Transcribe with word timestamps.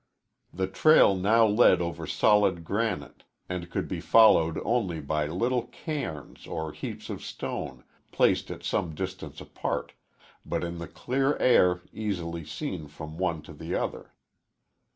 The 0.51 0.65
trail 0.65 1.15
now 1.15 1.45
led 1.45 1.79
over 1.79 2.07
solid 2.07 2.63
granite 2.63 3.23
and 3.47 3.69
could 3.69 3.87
be 3.87 3.99
followed 4.01 4.59
only 4.65 4.99
by 4.99 5.27
little 5.27 5.67
cairns 5.67 6.47
or 6.47 6.71
heaps 6.71 7.11
of 7.11 7.23
stone, 7.23 7.83
placed 8.11 8.49
at 8.49 8.63
some 8.63 8.95
distance 8.95 9.39
apart, 9.41 9.93
but 10.43 10.63
in 10.63 10.79
the 10.79 10.87
clear 10.87 11.37
air 11.37 11.81
easily 11.93 12.43
seen 12.43 12.87
from 12.87 13.19
one 13.19 13.43
to 13.43 13.53
the 13.53 13.75
other. 13.75 14.15